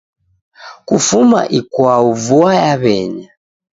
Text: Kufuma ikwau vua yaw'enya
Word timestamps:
Kufuma 0.87 1.39
ikwau 1.59 2.07
vua 2.25 2.51
yaw'enya 2.65 3.29